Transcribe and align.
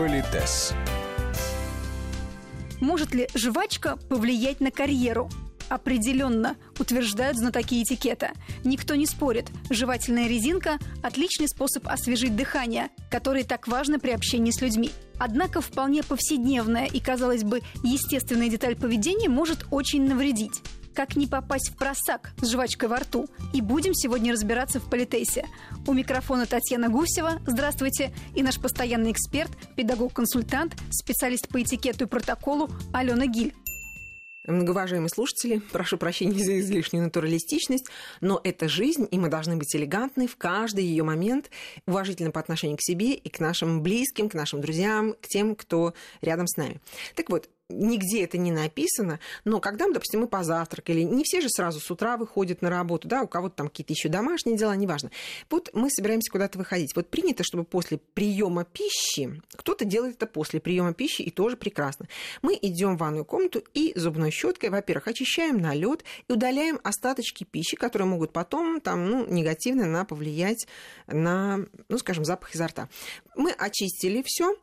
Политес. 0.00 0.72
Может 2.80 3.14
ли 3.14 3.28
жвачка 3.34 3.98
повлиять 4.08 4.60
на 4.60 4.70
карьеру? 4.70 5.28
Определенно, 5.68 6.56
утверждают 6.78 7.36
знатоки 7.36 7.82
этикета. 7.82 8.30
Никто 8.64 8.94
не 8.94 9.04
спорит. 9.04 9.50
Жевательная 9.68 10.26
резинка– 10.26 10.78
отличный 11.02 11.48
способ 11.48 11.86
освежить 11.86 12.34
дыхание, 12.34 12.88
который 13.10 13.42
так 13.42 13.68
важно 13.68 13.98
при 13.98 14.12
общении 14.12 14.52
с 14.52 14.62
людьми. 14.62 14.90
Однако 15.18 15.60
вполне 15.60 16.02
повседневная 16.02 16.86
и, 16.86 16.98
казалось 16.98 17.44
бы, 17.44 17.60
естественная 17.84 18.48
деталь 18.48 18.76
поведения 18.76 19.28
может 19.28 19.66
очень 19.70 20.08
навредить. 20.08 20.62
Как 21.00 21.16
не 21.16 21.26
попасть 21.26 21.70
в 21.70 21.76
просак 21.78 22.32
с 22.42 22.50
жвачкой 22.50 22.90
во 22.90 22.96
рту? 22.96 23.26
И 23.54 23.62
будем 23.62 23.94
сегодня 23.94 24.34
разбираться 24.34 24.80
в 24.80 24.90
политесе. 24.90 25.46
У 25.86 25.94
микрофона 25.94 26.44
Татьяна 26.44 26.90
Гусева. 26.90 27.40
Здравствуйте. 27.46 28.12
И 28.36 28.42
наш 28.42 28.60
постоянный 28.60 29.12
эксперт, 29.12 29.50
педагог-консультант, 29.76 30.76
специалист 30.90 31.48
по 31.48 31.62
этикету 31.62 32.04
и 32.04 32.06
протоколу 32.06 32.68
Алена 32.92 33.24
Гиль. 33.24 33.54
Многоуважаемые 34.46 35.08
слушатели, 35.08 35.62
прошу 35.72 35.96
прощения 35.96 36.44
за 36.44 36.60
излишнюю 36.60 37.04
натуралистичность, 37.04 37.86
но 38.20 38.38
это 38.44 38.68
жизнь, 38.68 39.08
и 39.10 39.18
мы 39.18 39.30
должны 39.30 39.56
быть 39.56 39.74
элегантны 39.74 40.26
в 40.26 40.36
каждый 40.36 40.84
ее 40.84 41.02
момент, 41.02 41.50
уважительно 41.86 42.30
по 42.30 42.40
отношению 42.40 42.76
к 42.76 42.82
себе 42.82 43.14
и 43.14 43.28
к 43.30 43.40
нашим 43.40 43.82
близким, 43.82 44.28
к 44.28 44.34
нашим 44.34 44.60
друзьям, 44.60 45.14
к 45.14 45.28
тем, 45.28 45.54
кто 45.54 45.94
рядом 46.20 46.46
с 46.46 46.58
нами. 46.58 46.78
Так 47.14 47.30
вот, 47.30 47.48
нигде 47.70 48.24
это 48.24 48.38
не 48.38 48.52
написано, 48.52 49.20
но 49.44 49.60
когда, 49.60 49.86
допустим, 49.88 50.20
мы 50.20 50.28
позавтракали, 50.28 51.02
не 51.02 51.24
все 51.24 51.40
же 51.40 51.48
сразу 51.48 51.80
с 51.80 51.90
утра 51.90 52.16
выходят 52.16 52.62
на 52.62 52.70
работу, 52.70 53.08
да, 53.08 53.22
у 53.22 53.28
кого-то 53.28 53.56
там 53.56 53.68
какие-то 53.68 53.92
еще 53.92 54.08
домашние 54.08 54.56
дела, 54.56 54.74
неважно. 54.76 55.10
Вот 55.48 55.70
мы 55.72 55.90
собираемся 55.90 56.30
куда-то 56.30 56.58
выходить. 56.58 56.94
Вот 56.94 57.08
принято, 57.08 57.44
чтобы 57.44 57.64
после 57.64 57.98
приема 57.98 58.64
пищи, 58.64 59.40
кто-то 59.56 59.84
делает 59.84 60.16
это 60.16 60.26
после 60.26 60.60
приема 60.60 60.92
пищи, 60.92 61.22
и 61.22 61.30
тоже 61.30 61.56
прекрасно. 61.56 62.06
Мы 62.42 62.58
идем 62.60 62.96
в 62.96 63.00
ванную 63.00 63.24
комнату 63.24 63.62
и 63.74 63.92
зубной 63.96 64.30
щеткой, 64.30 64.70
во-первых, 64.70 65.08
очищаем 65.08 65.58
налет 65.58 66.04
и 66.28 66.32
удаляем 66.32 66.80
остаточки 66.82 67.44
пищи, 67.44 67.76
которые 67.76 68.08
могут 68.08 68.32
потом 68.32 68.80
там, 68.80 69.08
ну, 69.08 69.26
негативно 69.26 69.86
на 69.86 70.04
повлиять 70.04 70.66
на, 71.06 71.66
ну, 71.88 71.98
скажем, 71.98 72.24
запах 72.24 72.54
изо 72.54 72.66
рта. 72.66 72.88
Мы 73.36 73.52
очистили 73.52 74.22
все, 74.24 74.56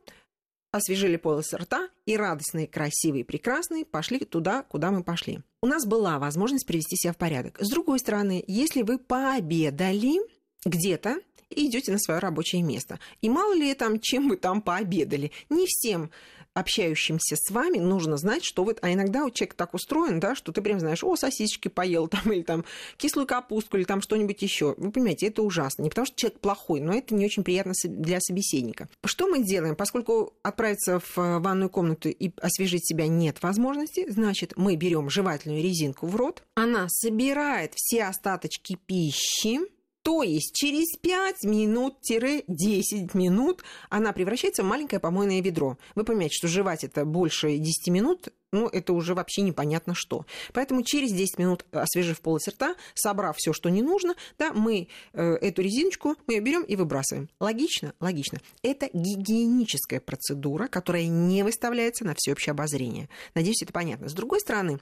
освежили 0.77 1.17
полосы 1.17 1.57
рта 1.57 1.89
и 2.05 2.15
радостные, 2.15 2.67
красивые, 2.67 3.25
прекрасные 3.25 3.85
пошли 3.85 4.19
туда, 4.19 4.63
куда 4.63 4.91
мы 4.91 5.03
пошли. 5.03 5.39
У 5.61 5.67
нас 5.67 5.85
была 5.85 6.19
возможность 6.19 6.65
привести 6.65 6.95
себя 6.95 7.13
в 7.13 7.17
порядок. 7.17 7.57
С 7.59 7.69
другой 7.69 7.99
стороны, 7.99 8.43
если 8.47 8.81
вы 8.81 8.97
пообедали 8.97 10.19
где-то, 10.65 11.17
и 11.49 11.67
идете 11.67 11.91
на 11.91 11.99
свое 11.99 12.19
рабочее 12.19 12.61
место. 12.61 12.99
И 13.21 13.29
мало 13.29 13.53
ли 13.53 13.73
там, 13.73 13.99
чем 13.99 14.29
вы 14.29 14.37
там 14.37 14.61
пообедали. 14.61 15.31
Не 15.49 15.65
всем 15.65 16.11
общающимся 16.57 17.35
с 17.35 17.51
вами 17.51 17.77
нужно 17.77 18.17
знать, 18.17 18.43
что 18.43 18.63
вы... 18.63 18.75
А 18.81 18.91
иногда 18.91 19.25
у 19.25 19.29
человека 19.29 19.55
так 19.55 19.73
устроен, 19.73 20.19
да, 20.19 20.35
что 20.35 20.51
ты 20.51 20.61
прям 20.61 20.79
знаешь, 20.79 21.03
о, 21.03 21.15
сосисочки 21.15 21.67
поел, 21.67 22.07
там, 22.07 22.31
или 22.31 22.41
там 22.41 22.65
кислую 22.97 23.27
капустку, 23.27 23.77
или 23.77 23.83
там 23.83 24.01
что-нибудь 24.01 24.41
еще. 24.41 24.75
Вы 24.77 24.91
понимаете, 24.91 25.27
это 25.27 25.41
ужасно. 25.41 25.83
Не 25.83 25.89
потому 25.89 26.05
что 26.05 26.15
человек 26.15 26.39
плохой, 26.39 26.79
но 26.79 26.93
это 26.93 27.13
не 27.15 27.25
очень 27.25 27.43
приятно 27.43 27.73
для 27.83 28.19
собеседника. 28.19 28.89
Что 29.05 29.27
мы 29.27 29.43
делаем? 29.43 29.75
Поскольку 29.75 30.33
отправиться 30.43 30.99
в 30.99 31.17
э, 31.17 31.39
ванную 31.39 31.69
комнату 31.69 32.09
и 32.09 32.31
освежить 32.41 32.87
себя 32.87 33.07
нет 33.07 33.41
возможности, 33.41 34.09
значит, 34.09 34.53
мы 34.55 34.75
берем 34.75 35.09
жевательную 35.09 35.61
резинку 35.61 36.07
в 36.07 36.15
рот, 36.15 36.43
она 36.55 36.87
собирает 36.89 37.73
все 37.75 38.05
остаточки 38.05 38.77
пищи, 38.85 39.59
то 40.07 40.23
есть 40.23 40.55
через 40.55 40.95
5 41.01 41.43
минут-10 41.43 43.09
минут 43.13 43.61
она 43.89 44.13
превращается 44.13 44.63
в 44.63 44.65
маленькое 44.65 45.01
помойное 45.01 45.41
ведро. 45.41 45.77
Вы 45.95 46.05
понимаете, 46.05 46.33
что 46.33 46.47
жевать 46.47 46.85
это 46.85 47.03
больше 47.03 47.57
10 47.57 47.89
минут, 47.89 48.29
ну, 48.53 48.69
это 48.69 48.93
уже 48.93 49.13
вообще 49.13 49.41
непонятно 49.41 49.93
что. 49.93 50.25
Поэтому 50.53 50.83
через 50.83 51.11
10 51.11 51.39
минут, 51.39 51.65
освежив 51.73 52.21
полость 52.21 52.47
рта, 52.47 52.77
собрав 52.93 53.35
все, 53.35 53.51
что 53.51 53.67
не 53.67 53.81
нужно, 53.81 54.15
да, 54.39 54.53
мы 54.53 54.87
э, 55.11 55.33
эту 55.41 55.61
резиночку 55.61 56.15
мы 56.25 56.35
ее 56.35 56.39
берем 56.39 56.63
и 56.63 56.77
выбрасываем. 56.77 57.27
Логично? 57.41 57.93
Логично. 57.99 58.39
Это 58.61 58.89
гигиеническая 58.93 59.99
процедура, 59.99 60.67
которая 60.67 61.07
не 61.07 61.43
выставляется 61.43 62.05
на 62.05 62.13
всеобщее 62.15 62.51
обозрение. 62.51 63.09
Надеюсь, 63.35 63.61
это 63.61 63.73
понятно. 63.73 64.07
С 64.07 64.13
другой 64.13 64.39
стороны, 64.39 64.79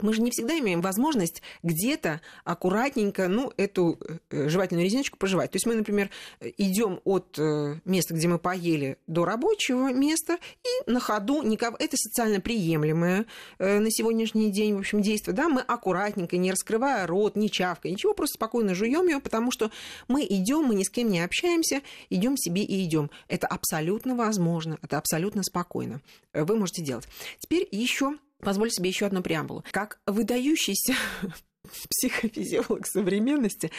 мы 0.00 0.12
же 0.12 0.22
не 0.22 0.30
всегда 0.30 0.58
имеем 0.58 0.80
возможность 0.80 1.42
где-то 1.62 2.20
аккуратненько, 2.44 3.28
ну, 3.28 3.52
эту 3.56 3.98
э, 4.30 4.48
жевательную 4.48 4.84
резиночку 4.84 5.16
пожевать. 5.16 5.50
То 5.50 5.56
есть 5.56 5.66
мы, 5.66 5.74
например, 5.74 6.10
идем 6.58 7.00
от 7.04 7.38
э, 7.38 7.76
места, 7.84 8.14
где 8.14 8.28
мы 8.28 8.38
поели, 8.38 8.98
до 9.06 9.24
рабочего 9.24 9.92
места, 9.92 10.38
и 10.62 10.90
на 10.90 11.00
ходу 11.00 11.42
никого... 11.42 11.76
Это 11.78 11.96
социально 11.96 12.40
приемлемое 12.40 13.26
э, 13.58 13.78
на 13.78 13.90
сегодняшний 13.90 14.50
день, 14.50 14.74
в 14.74 14.78
общем, 14.78 15.02
действие, 15.02 15.34
да, 15.34 15.48
мы 15.48 15.60
аккуратненько, 15.60 16.36
не 16.36 16.50
раскрывая 16.50 17.06
рот, 17.06 17.36
не 17.36 17.50
чавкая, 17.50 17.92
ничего, 17.92 18.14
просто 18.14 18.34
спокойно 18.34 18.74
жуем 18.74 19.06
ее, 19.06 19.20
потому 19.20 19.50
что 19.50 19.70
мы 20.08 20.24
идем, 20.24 20.64
мы 20.64 20.74
ни 20.74 20.82
с 20.82 20.90
кем 20.90 21.08
не 21.08 21.20
общаемся, 21.20 21.82
идем 22.10 22.36
себе 22.36 22.62
и 22.62 22.84
идем. 22.84 23.10
Это 23.28 23.46
абсолютно 23.46 24.14
возможно, 24.14 24.78
это 24.82 24.98
абсолютно 24.98 25.42
спокойно. 25.42 26.00
Вы 26.32 26.56
можете 26.56 26.82
делать. 26.82 27.08
Теперь 27.38 27.66
еще 27.70 28.16
Позволь 28.40 28.70
себе 28.70 28.88
еще 28.88 29.06
одну 29.06 29.22
преамбулу. 29.22 29.64
Как 29.70 30.00
выдающийся 30.06 30.94
психофизиолог 31.90 32.86
современности. 32.86 33.70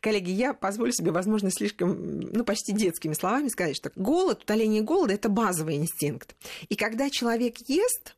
Коллеги, 0.00 0.30
я 0.30 0.54
позволю 0.54 0.92
себе, 0.92 1.10
возможно, 1.10 1.50
слишком, 1.50 2.20
ну, 2.20 2.44
почти 2.44 2.72
детскими 2.72 3.14
словами 3.14 3.48
сказать, 3.48 3.76
что 3.76 3.92
голод, 3.96 4.42
утоление 4.42 4.82
голода– 4.82 5.14
это 5.14 5.28
базовый 5.28 5.76
инстинкт. 5.76 6.36
И 6.68 6.76
когда 6.76 7.10
человек 7.10 7.58
ест, 7.68 8.16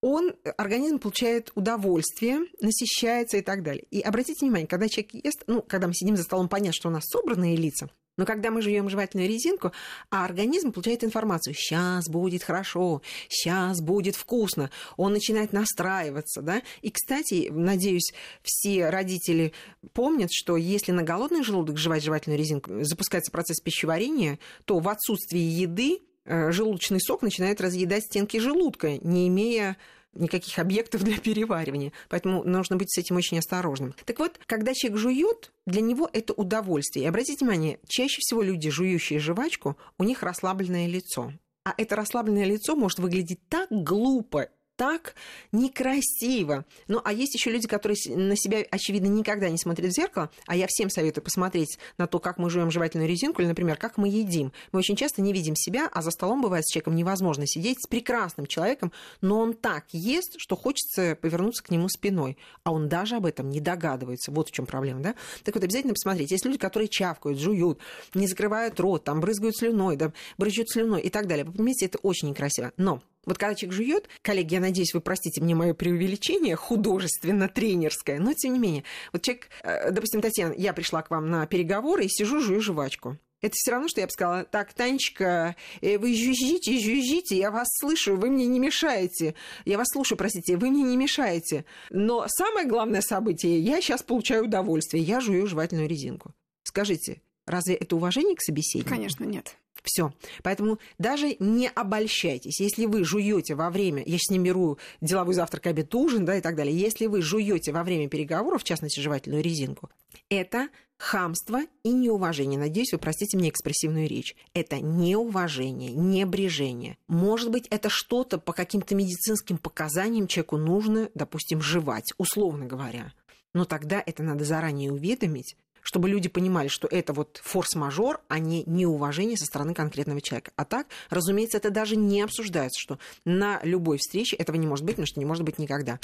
он, 0.00 0.34
организм 0.56 0.98
получает 0.98 1.50
удовольствие, 1.54 2.40
насыщается 2.60 3.38
и 3.38 3.42
так 3.42 3.62
далее. 3.62 3.84
И 3.90 4.00
обратите 4.00 4.44
внимание, 4.44 4.66
когда 4.66 4.88
человек 4.88 5.14
ест, 5.14 5.44
ну, 5.46 5.62
когда 5.62 5.86
мы 5.86 5.94
сидим 5.94 6.16
за 6.16 6.22
столом, 6.22 6.48
понятно, 6.48 6.74
что 6.74 6.88
у 6.88 6.92
нас 6.92 7.04
собранные 7.06 7.56
лица– 7.56 7.90
но 8.16 8.24
когда 8.24 8.50
мы 8.50 8.62
жуем 8.62 8.88
жевательную 8.88 9.28
резинку, 9.28 9.72
а 10.10 10.24
организм 10.24 10.72
получает 10.72 11.04
информацию, 11.04 11.54
сейчас 11.54 12.08
будет 12.08 12.42
хорошо, 12.42 13.02
сейчас 13.28 13.80
будет 13.80 14.16
вкусно, 14.16 14.70
он 14.96 15.12
начинает 15.12 15.52
настраиваться, 15.52 16.42
да. 16.42 16.62
И, 16.82 16.90
кстати, 16.90 17.48
надеюсь, 17.50 18.12
все 18.42 18.88
родители 18.88 19.52
помнят, 19.92 20.30
что 20.32 20.56
если 20.56 20.92
на 20.92 21.02
голодный 21.02 21.42
желудок 21.42 21.78
жевать 21.78 22.02
жевательную 22.02 22.38
резинку, 22.38 22.84
запускается 22.84 23.30
процесс 23.30 23.60
пищеварения, 23.60 24.38
то 24.64 24.78
в 24.78 24.88
отсутствии 24.88 25.38
еды 25.38 26.00
э, 26.24 26.50
желудочный 26.52 27.00
сок 27.00 27.22
начинает 27.22 27.60
разъедать 27.60 28.04
стенки 28.04 28.38
желудка, 28.38 28.98
не 28.98 29.28
имея 29.28 29.76
никаких 30.14 30.58
объектов 30.58 31.02
для 31.04 31.18
переваривания. 31.18 31.92
Поэтому 32.08 32.42
нужно 32.44 32.76
быть 32.76 32.90
с 32.90 32.98
этим 32.98 33.16
очень 33.16 33.38
осторожным. 33.38 33.94
Так 34.04 34.18
вот, 34.18 34.38
когда 34.46 34.74
человек 34.74 34.98
жует, 34.98 35.52
для 35.66 35.80
него 35.80 36.08
это 36.12 36.32
удовольствие. 36.32 37.04
И 37.04 37.08
обратите 37.08 37.44
внимание, 37.44 37.78
чаще 37.88 38.20
всего 38.20 38.42
люди, 38.42 38.70
жующие 38.70 39.18
жвачку, 39.18 39.76
у 39.98 40.04
них 40.04 40.22
расслабленное 40.22 40.86
лицо. 40.86 41.32
А 41.64 41.74
это 41.76 41.96
расслабленное 41.96 42.44
лицо 42.44 42.76
может 42.76 43.00
выглядеть 43.00 43.40
так 43.48 43.68
глупо 43.70 44.48
так 44.76 45.14
некрасиво. 45.52 46.64
Ну, 46.88 47.00
а 47.04 47.12
есть 47.12 47.34
еще 47.34 47.50
люди, 47.50 47.66
которые 47.66 47.96
на 48.14 48.36
себя, 48.36 48.64
очевидно, 48.70 49.06
никогда 49.08 49.48
не 49.48 49.58
смотрят 49.58 49.90
в 49.90 49.94
зеркало, 49.94 50.30
а 50.46 50.56
я 50.56 50.66
всем 50.68 50.90
советую 50.90 51.24
посмотреть 51.24 51.78
на 51.98 52.06
то, 52.06 52.18
как 52.18 52.38
мы 52.38 52.50
жуем 52.50 52.70
жевательную 52.70 53.08
резинку, 53.08 53.40
или, 53.40 53.48
например, 53.48 53.76
как 53.76 53.96
мы 53.96 54.08
едим. 54.08 54.52
Мы 54.72 54.78
очень 54.78 54.96
часто 54.96 55.22
не 55.22 55.32
видим 55.32 55.56
себя, 55.56 55.88
а 55.92 56.02
за 56.02 56.10
столом 56.10 56.42
бывает 56.42 56.66
с 56.66 56.72
человеком 56.72 56.94
невозможно 56.94 57.46
сидеть 57.46 57.82
с 57.82 57.86
прекрасным 57.86 58.46
человеком, 58.46 58.92
но 59.20 59.40
он 59.40 59.54
так 59.54 59.86
ест, 59.92 60.34
что 60.38 60.56
хочется 60.56 61.16
повернуться 61.20 61.62
к 61.62 61.70
нему 61.70 61.88
спиной, 61.88 62.36
а 62.64 62.72
он 62.72 62.88
даже 62.88 63.16
об 63.16 63.26
этом 63.26 63.48
не 63.48 63.60
догадывается. 63.60 64.30
Вот 64.30 64.48
в 64.48 64.52
чем 64.52 64.66
проблема, 64.66 65.00
да? 65.00 65.14
Так 65.44 65.54
вот, 65.54 65.64
обязательно 65.64 65.94
посмотреть. 65.94 66.30
Есть 66.30 66.44
люди, 66.44 66.58
которые 66.58 66.88
чавкают, 66.88 67.38
жуют, 67.38 67.78
не 68.14 68.26
закрывают 68.26 68.78
рот, 68.80 69.04
там 69.04 69.20
брызгают 69.20 69.56
слюной, 69.56 69.96
да, 69.96 70.12
брызжут 70.38 70.70
слюной 70.70 71.00
и 71.00 71.08
так 71.08 71.26
далее. 71.26 71.44
Вы 71.44 71.52
понимаете, 71.52 71.86
это 71.86 71.98
очень 71.98 72.28
некрасиво. 72.28 72.72
Но 72.76 73.02
вот 73.26 73.38
когда 73.38 73.54
человек 73.54 73.76
жует, 73.76 74.08
коллеги, 74.22 74.54
я 74.54 74.60
надеюсь, 74.60 74.94
вы 74.94 75.00
простите 75.00 75.42
мне 75.42 75.54
мое 75.54 75.74
преувеличение 75.74 76.56
художественно-тренерское, 76.56 78.18
но 78.18 78.32
тем 78.32 78.54
не 78.54 78.58
менее, 78.58 78.84
вот 79.12 79.22
человек, 79.22 79.48
э, 79.62 79.90
допустим, 79.90 80.22
Татьяна, 80.22 80.54
я 80.56 80.72
пришла 80.72 81.02
к 81.02 81.10
вам 81.10 81.28
на 81.28 81.46
переговоры 81.46 82.04
и 82.04 82.08
сижу, 82.08 82.40
жую 82.40 82.60
жвачку. 82.60 83.18
Это 83.42 83.52
все 83.54 83.72
равно, 83.72 83.88
что 83.88 84.00
я 84.00 84.06
бы 84.06 84.12
сказала, 84.12 84.44
так, 84.44 84.72
Танечка, 84.72 85.56
э, 85.82 85.98
вы 85.98 86.14
жужжите, 86.14 86.78
жужжите, 86.78 87.36
я 87.36 87.50
вас 87.50 87.68
слышу, 87.80 88.16
вы 88.16 88.30
мне 88.30 88.46
не 88.46 88.58
мешаете. 88.58 89.34
Я 89.64 89.76
вас 89.76 89.88
слушаю, 89.92 90.16
простите, 90.16 90.56
вы 90.56 90.70
мне 90.70 90.82
не 90.82 90.96
мешаете. 90.96 91.64
Но 91.90 92.24
самое 92.28 92.66
главное 92.66 93.02
событие, 93.02 93.60
я 93.60 93.80
сейчас 93.80 94.02
получаю 94.02 94.44
удовольствие, 94.44 95.02
я 95.02 95.20
жую 95.20 95.46
жевательную 95.46 95.88
резинку. 95.88 96.32
Скажите, 96.62 97.20
Разве 97.46 97.76
это 97.76 97.94
уважение 97.96 98.34
к 98.34 98.42
собеседнику? 98.42 98.90
Конечно, 98.90 99.24
нет. 99.24 99.56
Все. 99.82 100.12
Поэтому 100.42 100.78
даже 100.98 101.36
не 101.38 101.68
обольщайтесь. 101.68 102.60
Если 102.60 102.86
вы 102.86 103.04
жуете 103.04 103.54
во 103.54 103.70
время, 103.70 104.02
я 104.04 104.18
сейчас 104.18 104.30
не 104.30 104.38
беру 104.38 104.78
деловой 105.00 105.34
завтрак, 105.34 105.66
обед, 105.66 105.94
ужин, 105.94 106.24
да, 106.24 106.36
и 106.36 106.40
так 106.40 106.56
далее. 106.56 106.76
Если 106.76 107.06
вы 107.06 107.22
жуете 107.22 107.72
во 107.72 107.84
время 107.84 108.08
переговоров, 108.08 108.62
в 108.62 108.64
частности, 108.64 109.00
жевательную 109.00 109.42
резинку, 109.42 109.90
это 110.28 110.68
хамство 110.98 111.60
и 111.82 111.92
неуважение. 111.92 112.58
Надеюсь, 112.58 112.92
вы 112.92 112.98
простите 112.98 113.36
мне 113.36 113.50
экспрессивную 113.50 114.08
речь. 114.08 114.34
Это 114.54 114.80
неуважение, 114.80 115.92
небрежение. 115.92 116.96
Может 117.06 117.50
быть, 117.50 117.66
это 117.68 117.88
что-то 117.90 118.38
по 118.38 118.52
каким-то 118.52 118.94
медицинским 118.94 119.58
показаниям 119.58 120.26
человеку 120.26 120.56
нужно, 120.56 121.10
допустим, 121.14 121.60
жевать, 121.60 122.12
условно 122.18 122.66
говоря. 122.66 123.12
Но 123.52 123.64
тогда 123.64 124.02
это 124.04 124.22
надо 124.22 124.44
заранее 124.44 124.92
уведомить, 124.92 125.56
чтобы 125.86 126.08
люди 126.08 126.28
понимали, 126.28 126.66
что 126.66 126.88
это 126.90 127.12
вот 127.12 127.40
форс-мажор, 127.44 128.20
а 128.26 128.40
не 128.40 128.64
неуважение 128.66 129.36
со 129.36 129.46
стороны 129.46 129.72
конкретного 129.72 130.20
человека. 130.20 130.50
А 130.56 130.64
так, 130.64 130.88
разумеется, 131.10 131.58
это 131.58 131.70
даже 131.70 131.94
не 131.94 132.22
обсуждается, 132.22 132.80
что 132.80 132.98
на 133.24 133.60
любой 133.62 133.98
встрече 133.98 134.34
этого 134.34 134.56
не 134.56 134.66
может 134.66 134.84
быть, 134.84 134.96
потому 134.96 135.06
что 135.06 135.20
не 135.20 135.26
может 135.26 135.44
быть 135.44 135.60
никогда. 135.60 136.00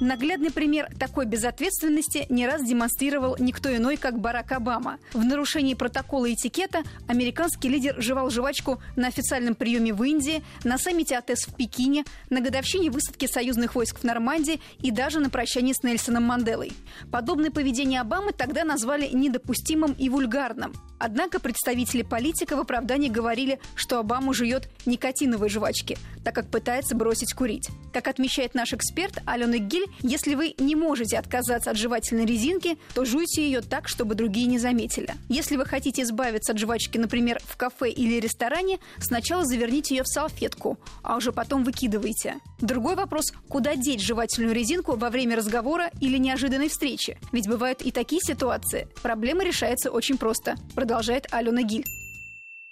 Наглядный 0.00 0.50
пример 0.50 0.90
такой 0.98 1.24
безответственности 1.24 2.26
не 2.28 2.46
раз 2.46 2.62
демонстрировал 2.62 3.36
никто 3.38 3.74
иной, 3.74 3.96
как 3.96 4.18
Барак 4.18 4.52
Обама. 4.52 4.98
В 5.14 5.24
нарушении 5.24 5.72
протокола 5.72 6.30
этикета 6.30 6.82
американский 7.08 7.70
лидер 7.70 7.94
жевал 7.98 8.28
жвачку 8.28 8.82
на 8.94 9.08
официальном 9.08 9.54
приеме 9.54 9.94
в 9.94 10.02
Индии, 10.04 10.44
на 10.64 10.76
саммите 10.76 11.16
АТЭС 11.16 11.46
в 11.46 11.54
Пекине, 11.54 12.04
на 12.28 12.42
годовщине 12.42 12.90
высадки 12.90 13.26
союзных 13.26 13.74
войск 13.74 14.00
в 14.00 14.04
Нормандии 14.04 14.60
и 14.82 14.90
даже 14.90 15.18
на 15.18 15.30
прощании 15.30 15.72
с 15.72 15.82
Нельсоном 15.82 16.24
Манделой. 16.24 16.74
Подобное 17.10 17.50
поведение 17.50 18.02
Обамы 18.02 18.32
тогда 18.32 18.64
назвали 18.64 19.08
недопустимым 19.08 19.92
и 19.92 20.10
вульгарным. 20.10 20.74
Однако 20.98 21.40
представители 21.40 22.02
политика 22.02 22.56
в 22.56 22.60
оправдании 22.60 23.08
говорили, 23.08 23.60
что 23.74 23.98
Обама 23.98 24.34
жует 24.34 24.68
никотиновые 24.84 25.50
жвачки, 25.50 25.96
так 26.24 26.34
как 26.34 26.50
пытается 26.50 26.94
бросить 26.94 27.34
курить. 27.34 27.68
Как 27.92 28.08
отмечает 28.08 28.54
наш 28.54 28.72
эксперт 28.72 29.18
Алена 29.26 29.58
Гиль, 29.58 29.85
если 30.00 30.34
вы 30.34 30.54
не 30.58 30.74
можете 30.74 31.18
отказаться 31.18 31.70
от 31.70 31.76
жевательной 31.76 32.26
резинки, 32.26 32.78
то 32.94 33.04
жуйте 33.04 33.44
ее 33.44 33.60
так, 33.60 33.88
чтобы 33.88 34.14
другие 34.14 34.46
не 34.46 34.58
заметили. 34.58 35.14
Если 35.28 35.56
вы 35.56 35.64
хотите 35.64 36.02
избавиться 36.02 36.52
от 36.52 36.58
жвачки, 36.58 36.98
например, 36.98 37.40
в 37.44 37.56
кафе 37.56 37.90
или 37.90 38.20
ресторане, 38.20 38.78
сначала 38.98 39.44
заверните 39.44 39.96
ее 39.96 40.02
в 40.02 40.08
салфетку, 40.08 40.78
а 41.02 41.16
уже 41.16 41.32
потом 41.32 41.64
выкидывайте. 41.64 42.36
Другой 42.60 42.94
вопрос– 42.96 43.32
куда 43.48 43.76
деть 43.76 44.00
жевательную 44.00 44.54
резинку 44.54 44.96
во 44.96 45.10
время 45.10 45.36
разговора 45.36 45.90
или 46.00 46.18
неожиданной 46.18 46.68
встречи? 46.68 47.18
Ведь 47.32 47.48
бывают 47.48 47.82
и 47.82 47.90
такие 47.90 48.20
ситуации. 48.20 48.88
Проблема 49.02 49.44
решается 49.44 49.90
очень 49.90 50.18
просто– 50.18 50.56
продолжает 50.74 51.26
Алена 51.32 51.62
Гиль. 51.62 51.86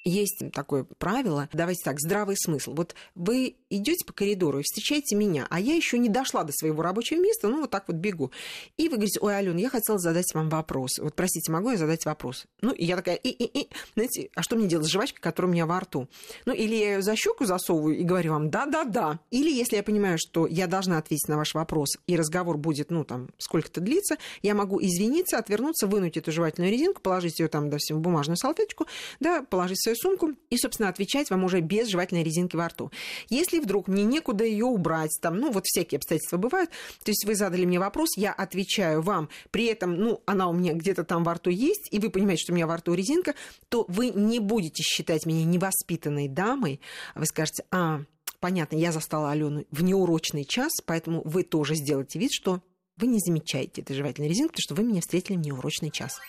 Есть 0.05 0.53
такое 0.53 0.85
правило, 0.99 1.49
давайте 1.55 1.83
так, 1.83 1.99
здравый 1.99 2.37
смысл. 2.37 2.75
Вот 2.75 2.95
вы 3.15 3.57
идете 3.77 4.05
по 4.05 4.13
коридору 4.13 4.61
и 4.61 4.63
встречаете 4.63 5.17
меня, 5.17 5.47
а 5.51 5.61
я 5.61 5.75
еще 5.75 5.99
не 5.99 6.09
дошла 6.09 6.45
до 6.45 6.53
своего 6.53 6.83
рабочего 6.83 7.19
места, 7.19 7.49
ну 7.49 7.61
вот 7.61 7.71
так 7.71 7.85
вот 7.89 7.97
бегу. 7.97 8.31
И 8.77 8.89
вы 8.89 8.97
говорите, 8.97 9.21
ой, 9.21 9.37
Алена, 9.37 9.59
я 9.59 9.69
хотела 9.69 9.99
задать 9.99 10.33
вам 10.35 10.49
вопрос. 10.49 10.99
Вот, 10.99 11.15
простите, 11.15 11.51
могу 11.53 11.71
я 11.71 11.77
задать 11.77 12.05
вопрос? 12.05 12.47
Ну, 12.61 12.73
и 12.73 12.85
я 12.85 12.97
такая, 12.97 13.17
и, 13.17 13.29
и, 13.29 13.61
и, 13.61 13.69
знаете, 13.95 14.31
а 14.35 14.43
что 14.43 14.57
мне 14.57 14.67
делать 14.67 14.87
с 14.87 14.91
жвачкой, 14.91 15.21
которая 15.21 15.51
у 15.51 15.53
меня 15.53 15.67
во 15.67 15.81
рту? 15.81 16.09
Ну, 16.47 16.53
или 16.53 16.75
я 16.75 16.95
ее 16.95 17.03
за 17.03 17.17
щеку 17.17 17.45
засовываю 17.45 17.99
и 17.99 18.03
говорю 18.03 18.33
вам, 18.33 18.51
да-да-да. 18.51 19.21
Или 19.31 19.51
если 19.51 19.77
я 19.77 19.83
понимаю, 19.83 20.19
что 20.19 20.47
я 20.47 20.67
должна 20.67 20.99
ответить 20.99 21.29
на 21.29 21.37
ваш 21.37 21.55
вопрос, 21.55 21.97
и 22.07 22.17
разговор 22.17 22.57
будет, 22.59 22.91
ну, 22.91 23.05
там, 23.05 23.29
сколько-то 23.39 23.81
длиться, 23.81 24.17
я 24.43 24.55
могу 24.55 24.81
извиниться, 24.81 25.39
отвернуться, 25.39 25.87
вынуть 25.87 26.17
эту 26.17 26.33
жевательную 26.33 26.73
резинку, 26.73 27.01
положить 27.01 27.39
ее 27.41 27.49
там, 27.49 27.71
допустим, 27.71 27.99
в 27.99 28.01
бумажную 28.01 28.37
салфеточку, 28.37 28.87
да, 29.21 29.43
положить 29.43 29.79
в 29.79 29.83
свою 29.83 29.97
сумку 29.97 30.31
и, 30.51 30.57
собственно, 30.57 30.89
отвечать 30.89 31.31
вам 31.31 31.45
уже 31.45 31.61
без 31.61 31.89
жевательной 31.89 32.23
резинки 32.23 32.57
во 32.57 32.69
рту. 32.69 32.91
Если 33.29 33.61
вдруг 33.65 33.89
мне 33.89 34.05
некуда 34.05 34.45
ее 34.45 34.67
убрать, 34.67 35.19
там, 35.21 35.39
ну, 35.39 35.51
вот 35.51 35.65
всякие 35.67 35.99
обстоятельства 35.99 36.37
бывают, 36.37 36.71
то 37.05 37.11
есть 37.11 37.25
вы 37.25 37.35
задали 37.35 37.65
мне 37.65 37.79
вопрос, 37.79 38.11
я 38.17 38.33
отвечаю 38.33 39.03
вам, 39.03 39.29
при 39.51 39.67
этом, 39.67 39.97
ну, 39.97 40.23
она 40.27 40.49
у 40.49 40.53
меня 40.53 40.73
где-то 40.73 41.05
там 41.05 41.25
во 41.25 41.35
рту 41.35 41.51
есть, 41.51 41.89
и 41.91 41.99
вы 41.99 42.11
понимаете, 42.11 42.43
что 42.43 42.53
у 42.53 42.57
меня 42.57 42.67
во 42.67 42.77
рту 42.77 42.95
резинка, 42.95 43.35
то 43.69 43.85
вы 43.89 44.11
не 44.11 44.39
будете 44.39 44.83
считать 44.83 45.27
меня 45.27 45.45
невоспитанной 45.45 46.29
дамой, 46.29 46.81
вы 47.15 47.27
скажете, 47.27 47.65
а, 47.71 48.03
понятно, 48.41 48.77
я 48.77 48.93
застала 48.93 49.31
Алену 49.31 49.65
в 49.71 49.83
неурочный 49.83 50.45
час, 50.45 50.73
поэтому 50.85 51.23
вы 51.25 51.43
тоже 51.43 51.75
сделаете 51.75 52.19
вид, 52.19 52.33
что 52.33 52.61
вы 52.97 53.07
не 53.09 53.19
замечаете 53.19 53.83
этой 53.83 53.97
жевательной 53.97 54.29
резинки, 54.29 54.53
потому 54.53 54.63
что 54.63 54.75
вы 54.75 54.85
меня 54.85 55.01
встретили 55.01 55.37
в 55.37 55.41
неурочный 55.41 55.91
час. 55.91 56.21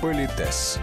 Политес. 0.00 0.78